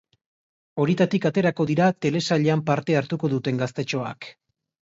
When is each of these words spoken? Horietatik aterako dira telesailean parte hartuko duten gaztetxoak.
Horietatik 0.83 1.27
aterako 1.29 1.67
dira 1.71 1.89
telesailean 2.05 2.65
parte 2.71 2.99
hartuko 3.03 3.33
duten 3.35 3.63
gaztetxoak. 3.65 4.33